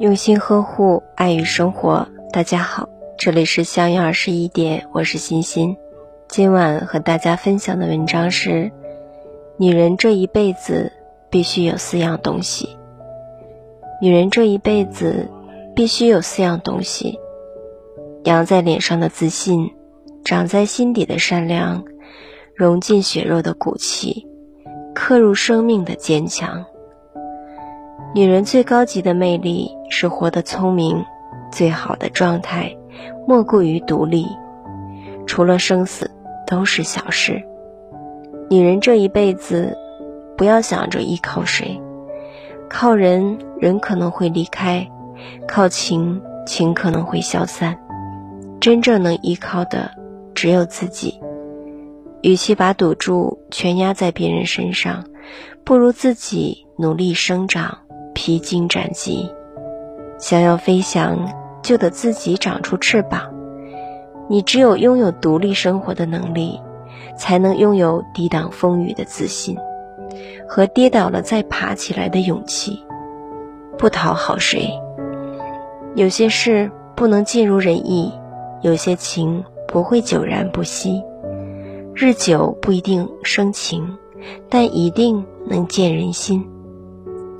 [0.00, 2.08] 用心呵护，爱与生活。
[2.32, 5.76] 大家好，这里是相约二十一点，我是欣欣。
[6.26, 8.72] 今晚和大家分享的文章是：
[9.58, 10.90] 女人这一辈子
[11.28, 12.78] 必须有四样东西。
[14.00, 15.28] 女人这一辈子
[15.76, 17.18] 必须有四样东西：
[18.24, 19.70] 扬在脸上的自信，
[20.24, 21.84] 长在心底的善良，
[22.54, 24.26] 融进血肉的骨气，
[24.94, 26.64] 刻入生命的坚强。
[28.14, 31.04] 女人最高级的魅力是活得聪明，
[31.52, 32.74] 最好的状态
[33.28, 34.26] 莫过于独立，
[35.26, 36.10] 除了生死
[36.46, 37.44] 都是小事。
[38.48, 39.76] 女人这一辈子，
[40.38, 41.78] 不要想着依靠谁，
[42.70, 44.90] 靠人人可能会离开，
[45.46, 47.78] 靠情情可能会消散，
[48.58, 49.90] 真正能依靠的
[50.34, 51.20] 只有自己。
[52.22, 55.04] 与其把赌注全压在别人身上，
[55.62, 57.80] 不如自己努力生长。
[58.12, 59.30] 披荆斩棘，
[60.20, 61.18] 想要飞翔，
[61.62, 63.22] 就得自己长出翅膀。
[64.28, 66.60] 你只有拥有独立生活的能力，
[67.16, 69.56] 才能拥有抵挡风雨的自信，
[70.46, 72.84] 和跌倒了再爬起来的勇气。
[73.78, 74.70] 不讨好谁，
[75.94, 78.12] 有些事不能尽如人意，
[78.60, 81.02] 有些情不会久然不息。
[81.94, 83.96] 日久不一定生情，
[84.48, 86.46] 但一定能见人心。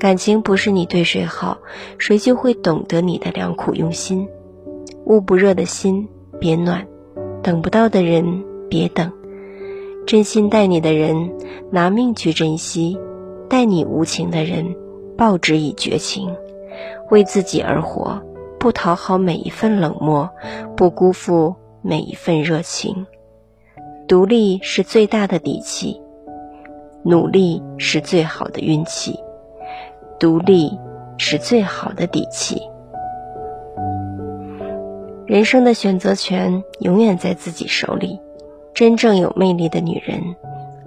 [0.01, 1.59] 感情不是你对谁好，
[1.98, 4.27] 谁就会懂得你的良苦用心。
[5.05, 6.09] 捂不热的心
[6.41, 6.87] 别暖，
[7.43, 9.12] 等不到的人别等。
[10.06, 11.31] 真心待你的人
[11.71, 12.98] 拿命去珍惜，
[13.51, 14.75] 待你无情的人
[15.19, 16.34] 报之以绝情。
[17.11, 18.23] 为自己而活，
[18.59, 20.31] 不讨好每一份冷漠，
[20.78, 23.06] 不辜负每一份热情。
[24.09, 26.01] 独立是最大的底气，
[27.05, 29.15] 努力是最好的运气。
[30.21, 30.79] 独立
[31.17, 32.61] 是最好的底气。
[35.27, 38.21] 人生的选择权永远在自己手里。
[38.75, 40.37] 真正有魅力的女人，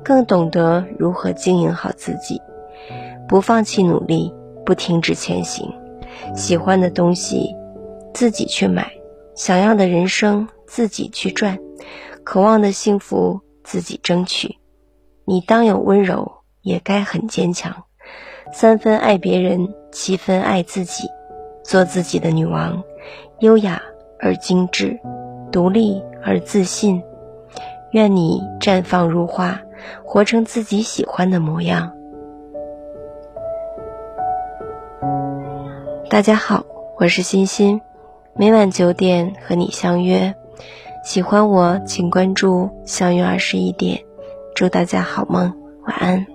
[0.04, 2.42] 更懂得如何经营好自己，
[3.28, 4.34] 不放弃努力，
[4.66, 5.74] 不停止前行。
[6.36, 7.56] 喜欢的东西
[8.14, 8.92] 自己去买，
[9.36, 11.60] 想要的人生自己去赚，
[12.24, 14.58] 渴望的幸福自己争取。
[15.26, 16.32] 你当有温柔，
[16.62, 17.84] 也该很坚强。
[18.52, 21.08] 三分爱别人，七分爱自己，
[21.64, 22.84] 做自己的女王，
[23.40, 23.82] 优雅
[24.20, 25.00] 而精致，
[25.52, 27.02] 独立而自信。
[27.92, 29.62] 愿你绽放如花，
[30.04, 31.94] 活成自己喜欢的模样。
[36.10, 36.66] 大家好，
[36.98, 37.82] 我是欣欣，
[38.36, 40.34] 每晚九点和你相约。
[41.04, 44.00] 喜欢我，请关注“相约二十一点”。
[44.56, 45.54] 祝大家好梦，
[45.86, 46.33] 晚安。